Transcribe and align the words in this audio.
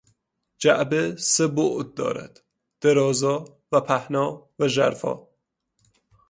جعبه 0.57 1.15
سه 1.17 1.47
بعد 1.47 1.93
دارد: 1.93 2.41
درازا 2.81 3.57
و 3.71 3.81
پهنا 3.81 4.47
و 4.59 4.67
ژرفا 4.67 5.27